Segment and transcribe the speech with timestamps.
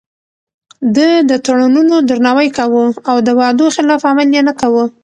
[0.95, 4.85] ده د تړونونو درناوی کاوه او د وعدو خلاف عمل يې نه کاوه.